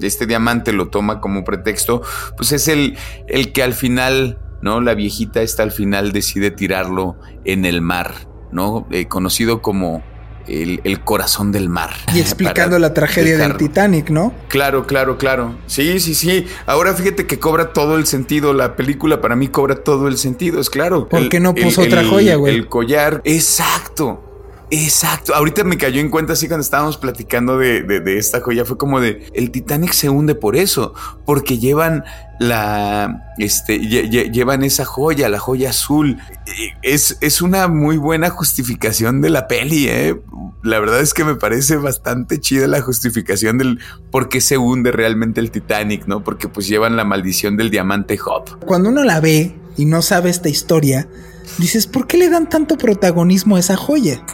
[0.00, 2.02] este diamante lo toma como pretexto,
[2.36, 2.98] pues es el,
[3.28, 4.80] el que al final, ¿no?
[4.80, 8.86] La viejita esta al final decide tirarlo en el mar, ¿no?
[8.90, 10.02] Eh, conocido como
[10.48, 11.90] el, corazón del mar.
[12.14, 14.32] Y explicando la tragedia del Titanic, ¿no?
[14.48, 15.54] Claro, claro, claro.
[15.66, 16.46] Sí, sí, sí.
[16.66, 18.52] Ahora fíjate que cobra todo el sentido.
[18.54, 21.08] La película para mí cobra todo el sentido, es claro.
[21.08, 22.54] ¿Por qué no puso otra joya, güey?
[22.54, 23.20] El collar.
[23.24, 24.22] Exacto.
[24.70, 25.34] Exacto.
[25.34, 28.64] Ahorita me cayó en cuenta así cuando estábamos platicando de, de, esta joya.
[28.64, 30.92] Fue como de el Titanic se hunde por eso,
[31.24, 32.04] porque llevan
[32.40, 36.18] la, este, llevan esa joya, la joya azul.
[36.82, 40.20] Es, es una muy buena justificación de la peli, ¿eh?
[40.64, 43.78] La verdad es que me parece bastante chida la justificación del
[44.10, 46.24] por qué se hunde realmente el Titanic, ¿no?
[46.24, 48.64] Porque pues llevan la maldición del diamante Hop.
[48.64, 51.06] Cuando uno la ve y no sabe esta historia,
[51.58, 54.24] dices, ¿por qué le dan tanto protagonismo a esa joya?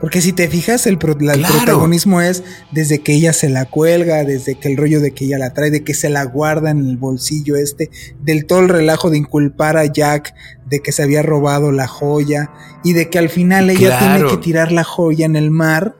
[0.00, 4.68] Porque si te fijas, el, protagonismo es desde que ella se la cuelga, desde que
[4.68, 7.56] el rollo de que ella la trae, de que se la guarda en el bolsillo
[7.56, 10.34] este, del todo el relajo de inculpar a Jack
[10.66, 12.50] de que se había robado la joya
[12.84, 15.96] y de que al final ella tiene que tirar la joya en el mar,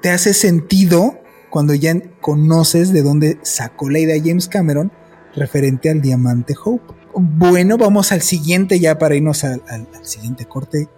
[0.00, 4.90] te hace sentido cuando ya conoces de dónde sacó la idea James Cameron
[5.36, 6.94] referente al diamante Hope.
[7.14, 9.62] Bueno, vamos al siguiente ya para irnos al
[10.02, 10.88] siguiente corte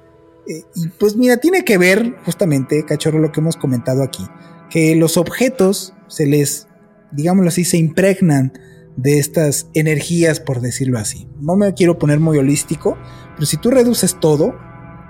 [0.46, 4.24] eh, y pues mira, tiene que ver justamente, cachorro, lo que hemos comentado aquí,
[4.70, 6.68] que los objetos se les,
[7.12, 8.52] digámoslo así, se impregnan
[8.96, 11.28] de estas energías, por decirlo así.
[11.40, 12.96] No me quiero poner muy holístico,
[13.34, 14.54] pero si tú reduces todo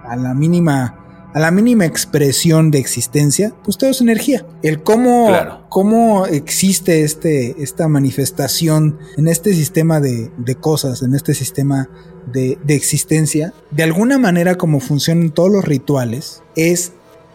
[0.04, 1.03] a la mínima
[1.34, 4.46] a la mínima expresión de existencia, pues todo es energía.
[4.62, 5.32] El cómo,
[5.68, 11.88] cómo existe este, esta manifestación en este sistema de, de cosas, en este sistema
[12.32, 16.92] de, existencia, de alguna manera como funcionan todos los rituales, es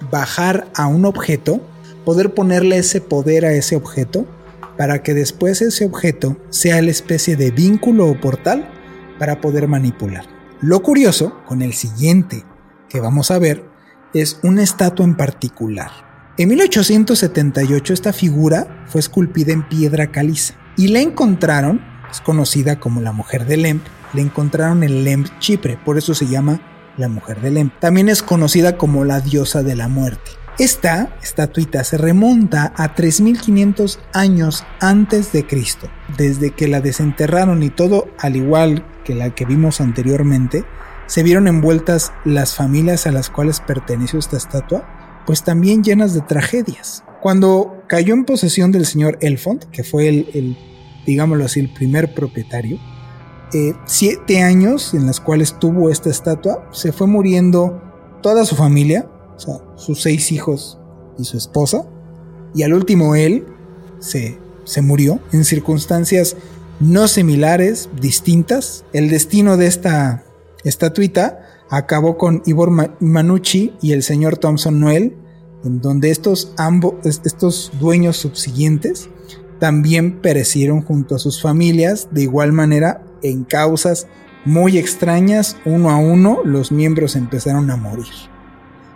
[0.09, 1.59] bajar a un objeto,
[2.05, 4.25] poder ponerle ese poder a ese objeto,
[4.77, 8.71] para que después ese objeto sea la especie de vínculo o portal
[9.19, 10.25] para poder manipular.
[10.62, 12.45] Lo curioso con el siguiente
[12.88, 13.68] que vamos a ver
[14.13, 15.91] es una estatua en particular.
[16.38, 23.02] En 1878 esta figura fue esculpida en piedra caliza y la encontraron, es conocida como
[23.02, 26.62] la mujer de Lemp, le encontraron en Lemp, Chipre, por eso se llama
[26.98, 27.74] la mujer de Lemp.
[27.80, 30.32] También es conocida como la diosa de la muerte.
[30.58, 35.89] Esta estatuita se remonta a 3500 años antes de Cristo.
[36.17, 40.65] Desde que la desenterraron y todo, al igual que la que vimos anteriormente,
[41.10, 46.22] se vieron envueltas las familias a las cuales perteneció esta estatua, pues también llenas de
[46.22, 47.04] tragedias.
[47.19, 50.58] Cuando cayó en posesión del señor Elfont, que fue el, el
[51.08, 52.78] digámoslo así, el primer propietario,
[53.54, 57.82] eh, siete años en las cuales tuvo esta estatua, se fue muriendo
[58.22, 60.80] toda su familia, o sea, sus seis hijos
[61.17, 61.88] y su esposa,
[62.54, 63.48] y al último él
[63.98, 66.36] se, se murió en circunstancias
[66.80, 68.86] no similares, distintas.
[68.93, 70.24] El destino de esta
[70.63, 75.15] estatuita acabó con Ivor Manucci y el señor Thompson Noel,
[75.63, 79.10] en donde estos ambos, estos dueños subsiguientes
[79.60, 84.08] también perecieron junto a sus familias, de igual manera en causas
[84.45, 88.08] muy extrañas, uno a uno los miembros empezaron a morir.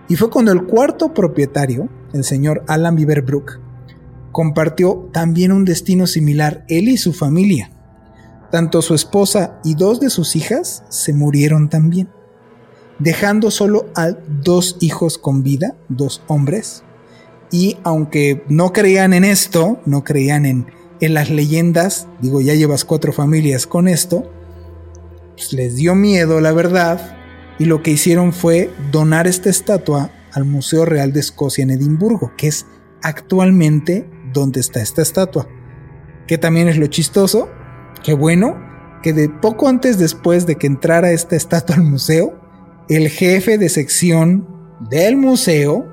[0.07, 3.59] Y fue cuando el cuarto propietario, el señor Alan Beaverbrook,
[4.31, 7.71] compartió también un destino similar, él y su familia.
[8.53, 12.11] Tanto su esposa y dos de sus hijas se murieron también,
[12.99, 16.83] dejando solo a dos hijos con vida, dos hombres.
[17.49, 20.67] Y aunque no creían en esto, no creían en
[21.05, 24.31] en las leyendas, digo, ya llevas cuatro familias con esto,
[25.35, 27.17] pues les dio miedo, la verdad,
[27.59, 32.31] y lo que hicieron fue donar esta estatua al Museo Real de Escocia en Edimburgo,
[32.37, 32.65] que es
[33.01, 35.49] actualmente donde está esta estatua.
[36.25, 37.49] Que también es lo chistoso,
[38.03, 38.57] que bueno,
[39.01, 42.39] que de poco antes después de que entrara esta estatua al museo,
[42.89, 44.47] el jefe de sección
[44.89, 45.87] del museo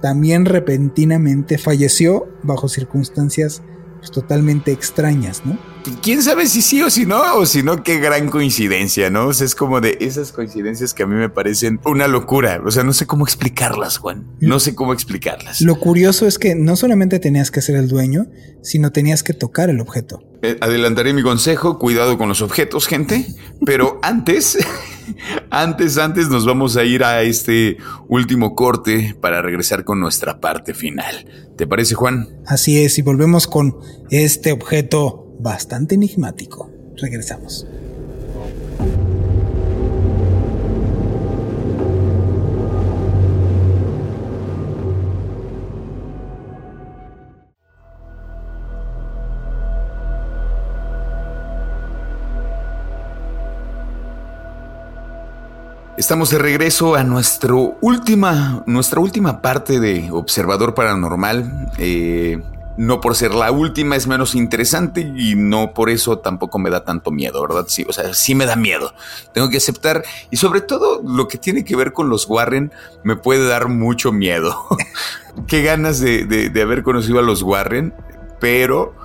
[0.00, 3.62] también repentinamente falleció bajo circunstancias
[4.02, 5.56] pues, totalmente extrañas, ¿no?
[6.02, 9.28] quién sabe si sí o si no, o si no, qué gran coincidencia, ¿no?
[9.28, 12.60] O sea, es como de esas coincidencias que a mí me parecen una locura.
[12.64, 14.26] O sea, no sé cómo explicarlas, Juan.
[14.40, 15.60] No sé cómo explicarlas.
[15.60, 18.26] Lo curioso es que no solamente tenías que ser el dueño,
[18.62, 20.22] sino tenías que tocar el objeto.
[20.42, 23.24] Eh, adelantaré mi consejo, cuidado con los objetos, gente.
[23.64, 24.58] Pero antes,
[25.50, 27.76] antes, antes nos vamos a ir a este
[28.08, 31.26] último corte para regresar con nuestra parte final.
[31.56, 32.28] ¿Te parece, Juan?
[32.46, 33.76] Así es, y volvemos con
[34.10, 36.70] este objeto bastante enigmático.
[36.96, 37.66] Regresamos.
[56.02, 61.70] Estamos de regreso a nuestro última, nuestra última parte de Observador Paranormal.
[61.78, 62.42] Eh,
[62.76, 66.82] no por ser la última es menos interesante y no por eso tampoco me da
[66.82, 67.66] tanto miedo, ¿verdad?
[67.68, 68.92] Sí, o sea, sí me da miedo.
[69.32, 72.72] Tengo que aceptar y sobre todo lo que tiene que ver con los Warren
[73.04, 74.58] me puede dar mucho miedo.
[75.46, 77.94] Qué ganas de, haber conocido a los Warren,
[78.40, 78.96] pero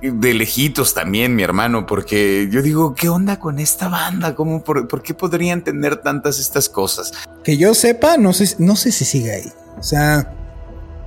[0.00, 4.34] de lejitos también, mi hermano, porque yo digo, ¿qué onda con esta banda?
[4.34, 7.12] ¿Cómo, por, qué podrían tener tantas estas cosas?
[7.44, 9.52] Que yo sepa, no sé, no sé si sigue ahí.
[9.78, 10.34] O sea,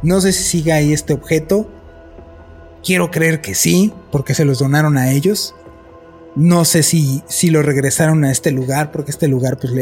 [0.02, 1.70] no sé si sigue ahí este objeto
[2.84, 5.56] Quiero creer que sí, porque se los donaron a ellos.
[6.36, 9.74] No sé si, si lo regresaron a este lugar, porque este lugar pues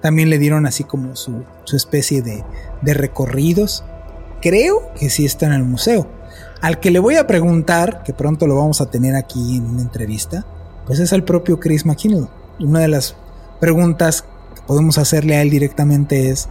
[0.00, 2.44] también le dieron así como su, su especie de,
[2.80, 3.84] de recorridos.
[4.40, 6.10] Creo que sí está en el museo.
[6.60, 9.82] Al que le voy a preguntar, que pronto lo vamos a tener aquí en una
[9.82, 10.46] entrevista,
[10.86, 12.28] pues es al propio Chris McKinnell.
[12.58, 13.16] Una de las
[13.60, 14.22] preguntas
[14.54, 16.48] que podemos hacerle a él directamente es,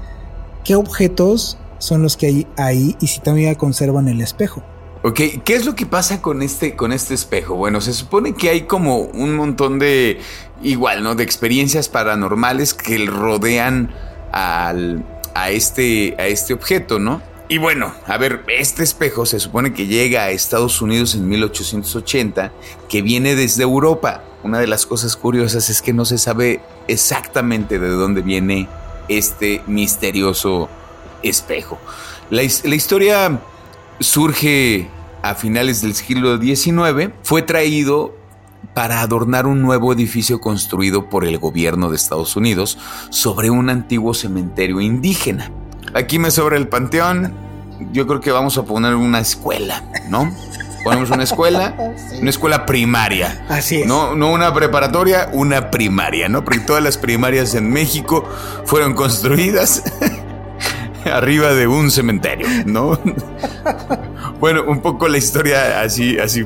[0.64, 4.64] ¿qué objetos son los que hay ahí y si todavía conservan el espejo?
[5.04, 7.56] Ok, ¿qué es lo que pasa con este, con este espejo?
[7.56, 10.20] Bueno, se supone que hay como un montón de,
[10.64, 11.14] igual, ¿no?
[11.14, 13.94] De experiencias paranormales que rodean
[14.32, 17.22] al, a, este, a este objeto, ¿no?
[17.48, 22.52] Y bueno, a ver, este espejo se supone que llega a Estados Unidos en 1880,
[22.90, 24.24] que viene desde Europa.
[24.44, 28.68] Una de las cosas curiosas es que no se sabe exactamente de dónde viene
[29.10, 30.70] este misterioso
[31.22, 31.78] espejo.
[32.32, 33.40] La, la historia
[34.00, 34.90] surge
[35.22, 38.16] a finales del siglo XIX, fue traído
[38.74, 42.78] para adornar un nuevo edificio construido por el gobierno de Estados Unidos
[43.10, 45.52] sobre un antiguo cementerio indígena.
[45.94, 47.34] Aquí me sobra el panteón.
[47.92, 50.34] Yo creo que vamos a poner una escuela, ¿no?
[50.84, 51.76] Ponemos una escuela,
[52.22, 53.46] una escuela primaria.
[53.50, 53.88] Así es.
[53.88, 56.44] No, no una preparatoria, una primaria, ¿no?
[56.44, 58.24] Porque todas las primarias en México
[58.66, 59.84] fueron construidas
[61.12, 63.00] arriba de un cementerio, ¿no?
[64.40, 66.46] bueno, un poco la historia así, así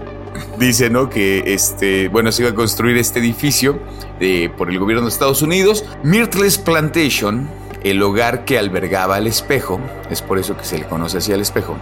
[0.57, 1.09] dice, ¿no?
[1.09, 3.79] Que este, bueno, se iba a construir este edificio
[4.19, 5.85] eh, por el gobierno de Estados Unidos.
[6.03, 7.49] Myrtles Plantation,
[7.83, 11.41] el hogar que albergaba al espejo, es por eso que se le conoce así al
[11.41, 11.75] espejo,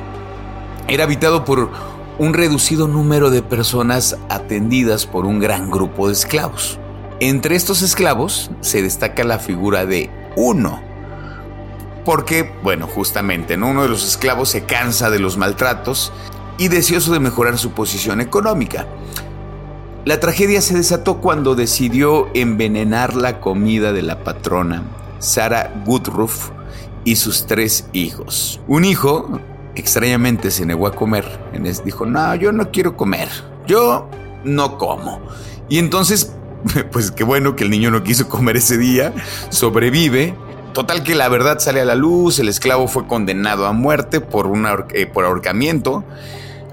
[0.87, 1.69] era habitado por
[2.19, 6.79] un reducido número de personas atendidas por un gran grupo de esclavos.
[7.19, 10.81] Entre estos esclavos se destaca la figura de uno,
[12.05, 13.67] porque, bueno, justamente, ¿no?
[13.67, 16.13] uno de los esclavos se cansa de los maltratos
[16.57, 18.87] y deseoso de mejorar su posición económica.
[20.05, 24.83] La tragedia se desató cuando decidió envenenar la comida de la patrona,
[25.20, 26.49] Sarah Goodruff,
[27.03, 28.59] y sus tres hijos.
[28.68, 29.39] Un hijo,
[29.76, 31.26] extrañamente, se negó a comer.
[31.86, 33.30] Dijo, no, yo no quiero comer.
[33.65, 34.09] Yo
[34.43, 35.22] no como.
[35.70, 36.34] Y entonces,
[36.91, 39.13] pues qué bueno que el niño no quiso comer ese día,
[39.49, 40.36] sobrevive
[40.78, 44.47] Total que la verdad sale a la luz, el esclavo fue condenado a muerte por,
[44.93, 46.03] eh, por ahorcamiento.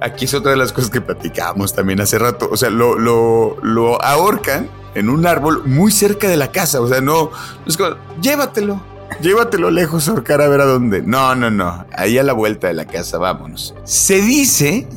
[0.01, 2.49] Aquí es otra de las cosas que platicábamos también hace rato.
[2.51, 6.81] O sea, lo, lo, lo ahorcan en un árbol muy cerca de la casa.
[6.81, 7.31] O sea, no,
[7.67, 8.83] es como, llévatelo,
[9.21, 11.03] llévatelo lejos ahorcar a ver a dónde.
[11.03, 13.75] No, no, no, ahí a la vuelta de la casa, vámonos.
[13.85, 14.89] Se dice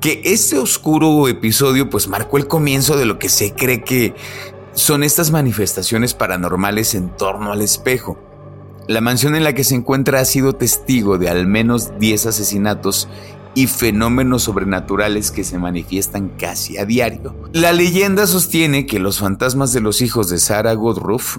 [0.00, 4.14] que este oscuro episodio pues marcó el comienzo de lo que se cree que
[4.74, 8.18] son estas manifestaciones paranormales en torno al espejo.
[8.88, 13.08] La mansión en la que se encuentra ha sido testigo de al menos 10 asesinatos
[13.54, 17.34] y fenómenos sobrenaturales que se manifiestan casi a diario.
[17.52, 21.38] La leyenda sostiene que los fantasmas de los hijos de Sarah Goodruff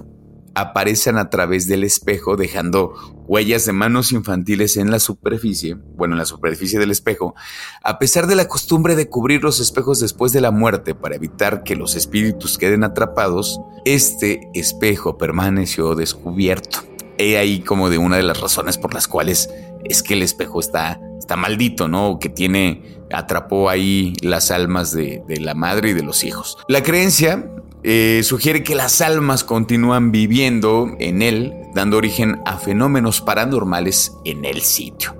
[0.54, 2.94] aparecen a través del espejo dejando
[3.26, 7.34] huellas de manos infantiles en la superficie, bueno, en la superficie del espejo,
[7.82, 11.64] a pesar de la costumbre de cubrir los espejos después de la muerte para evitar
[11.64, 16.84] que los espíritus queden atrapados, este espejo permaneció descubierto
[17.18, 19.50] he ahí como de una de las razones por las cuales
[19.84, 22.18] es que el espejo está, está maldito, ¿no?
[22.18, 26.58] Que tiene, atrapó ahí las almas de, la madre y de los hijos.
[26.68, 27.50] La creencia
[27.82, 34.44] eh, sugiere que las almas continúan viviendo en él, dando origen a fenómenos paranormales en
[34.44, 35.16] el sitio.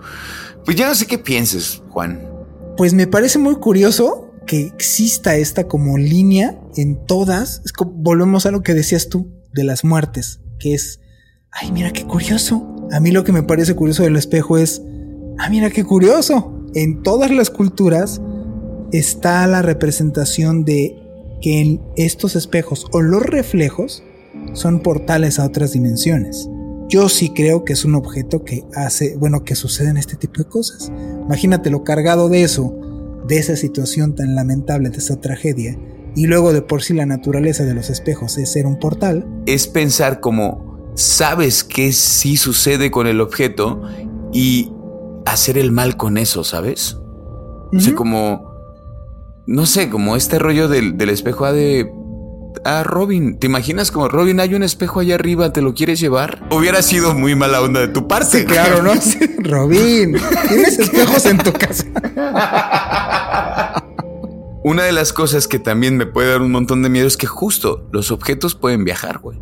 [0.67, 2.29] Pues ya no sé qué pienses, Juan.
[2.77, 7.63] Pues me parece muy curioso que exista esta como línea en todas.
[7.95, 11.01] Volvemos a lo que decías tú de las muertes, que es
[11.51, 12.89] ay, mira qué curioso.
[12.93, 14.83] A mí lo que me parece curioso del espejo es,
[15.39, 16.53] ah, mira qué curioso.
[16.75, 18.21] En todas las culturas
[18.93, 20.97] está la representación de
[21.41, 24.03] que en estos espejos o los reflejos
[24.55, 26.49] son portales a otras dimensiones.
[26.89, 30.49] Yo sí creo que es un objeto que hace, bueno, que suceden este tipo de
[30.49, 30.93] cosas.
[31.25, 32.75] Imagínate lo cargado de eso,
[33.27, 35.79] de esa situación tan lamentable, de esa tragedia,
[36.15, 39.27] y luego de por sí la naturaleza de los espejos es ser un portal.
[39.47, 43.83] Es pensar como sabes que sí sucede con el objeto
[44.33, 44.71] y
[45.27, 46.99] hacer el mal con eso, ¿sabes?
[47.73, 48.55] O sea, como,
[49.47, 51.91] no sé, como este rollo del, espejo de...
[52.65, 56.47] Ah, Robin, ¿te imaginas como Robin hay un espejo allá arriba, te lo quieres llevar?
[56.51, 58.41] Hubiera sido muy mala onda de tu parte.
[58.41, 58.93] Sí, claro, ¿no?
[59.39, 60.17] Robin,
[60.49, 61.85] ¿tienes espejos en tu casa?
[64.63, 67.27] Una de las cosas que también me puede dar un montón de miedo es que
[67.27, 69.39] justo los objetos pueden viajar, güey.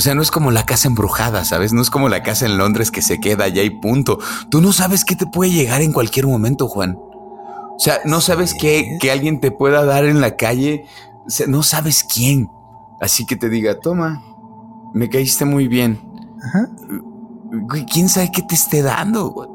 [0.00, 1.74] O sea, no es como la casa embrujada, ¿sabes?
[1.74, 4.18] No es como la casa en Londres que se queda allá y punto.
[4.50, 6.96] Tú no sabes qué te puede llegar en cualquier momento, Juan.
[6.96, 10.86] O sea, no sabes qué, que alguien te pueda dar en la calle
[11.46, 12.50] no sabes quién.
[13.00, 14.22] Así que te diga, toma,
[14.92, 16.00] me caíste muy bien.
[16.42, 16.68] Ajá.
[17.92, 19.30] ¿quién sabe qué te esté dando?
[19.30, 19.48] Güey?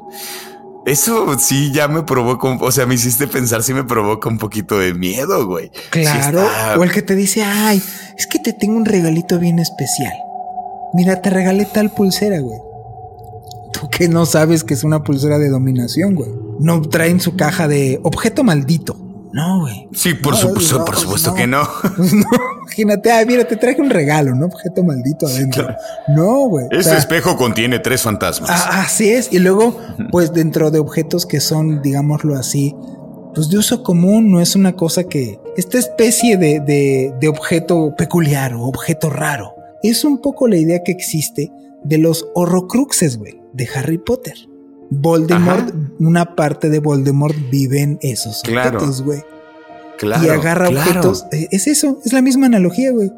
[0.85, 4.77] Eso sí ya me provoca, o sea, me hiciste pensar si me provoca un poquito
[4.77, 5.71] de miedo, güey.
[5.89, 7.81] Claro, o el que te dice, ay,
[8.17, 10.13] es que te tengo un regalito bien especial.
[10.93, 12.59] Mira, te regalé tal pulsera, güey.
[13.73, 16.31] Tú que no sabes que es una pulsera de dominación, güey.
[16.59, 18.97] No trae en su caja de objeto maldito.
[19.35, 19.89] No, güey.
[19.91, 21.61] Sí, por supuesto, por supuesto que no.
[21.97, 22.25] no.
[22.61, 24.45] Imagínate, ah, mira, te traje un regalo, ¿no?
[24.45, 25.75] Objeto maldito adentro.
[26.07, 26.67] No, güey.
[26.71, 28.49] Este espejo contiene tres fantasmas.
[28.49, 29.33] Ah, así es.
[29.33, 29.77] Y luego,
[30.09, 32.73] pues dentro de objetos que son, digámoslo así,
[33.33, 35.37] pues de uso común, no es una cosa que.
[35.57, 39.54] Esta especie de, de, de objeto peculiar o objeto raro.
[39.89, 41.51] Es un poco la idea que existe
[41.83, 44.33] de los horrocruxes, güey, de Harry Potter.
[44.89, 49.21] Voldemort, una parte de Voldemort vive en esos objetos, güey.
[49.99, 51.25] Claro, y agarra objetos.
[51.31, 53.11] Eh, es eso, es la misma analogía, güey.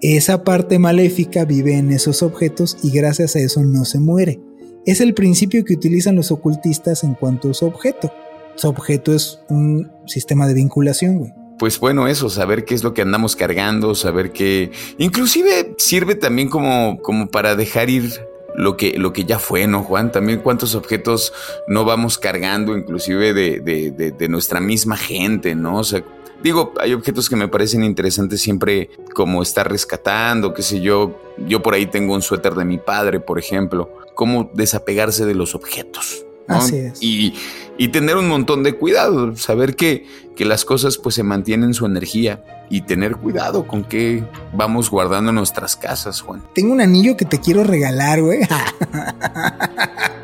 [0.00, 4.40] Esa parte maléfica vive en esos objetos y gracias a eso no se muere.
[4.86, 8.12] Es el principio que utilizan los ocultistas en cuanto a su objeto.
[8.54, 12.94] Su objeto es un sistema de vinculación, güey pues bueno, eso, saber qué es lo
[12.94, 18.10] que andamos cargando, saber que inclusive sirve también como, como para dejar ir
[18.54, 20.12] lo que, lo que ya fue, ¿no, Juan?
[20.12, 21.32] También cuántos objetos
[21.66, 25.78] no vamos cargando, inclusive de, de, de, nuestra misma gente, ¿no?
[25.78, 26.04] O sea,
[26.42, 31.20] digo, hay objetos que me parecen interesantes siempre como estar rescatando, qué sé yo.
[31.48, 33.90] Yo por ahí tengo un suéter de mi padre, por ejemplo.
[34.14, 36.24] Cómo desapegarse de los objetos.
[36.46, 37.02] Así es.
[37.02, 37.34] Y,
[37.78, 40.06] y, tener un montón de cuidado, saber que,
[40.36, 45.30] que las cosas pues se mantienen su energía y tener cuidado con qué vamos guardando
[45.30, 46.42] en nuestras casas, Juan.
[46.54, 48.40] Tengo un anillo que te quiero regalar, güey.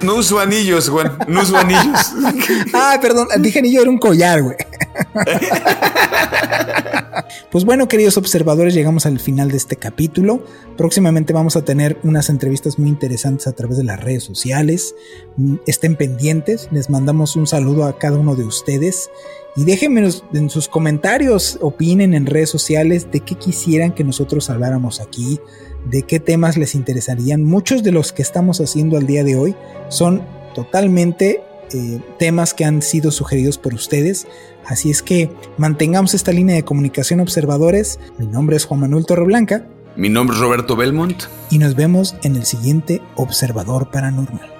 [0.03, 1.18] No uso anillos, Juan.
[1.28, 2.14] No uso anillos.
[2.72, 3.28] ah, perdón.
[3.40, 4.57] Dije anillo, era un collar, güey.
[7.51, 10.44] Pues bueno, queridos observadores, llegamos al final de este capítulo.
[10.76, 14.94] Próximamente vamos a tener unas entrevistas muy interesantes a través de las redes sociales.
[15.36, 19.11] Mm, estén pendientes, les mandamos un saludo a cada uno de ustedes
[19.57, 25.01] y déjenme en sus comentarios, opinen en redes sociales de qué quisieran que nosotros habláramos
[25.01, 25.41] aquí,
[25.86, 27.45] de qué temas les interesarían.
[27.45, 29.57] Muchos de los que estamos haciendo al día de hoy
[29.88, 30.22] son
[30.55, 34.28] totalmente eh, temas que han sido sugeridos por ustedes.
[34.66, 37.99] Así es que mantengamos esta línea de comunicación observadores.
[38.18, 39.66] Mi nombre es Juan Manuel Torreblanca.
[39.97, 41.24] Mi nombre es Roberto Belmont.
[41.51, 44.60] Y nos vemos en el siguiente Observador Paranormal.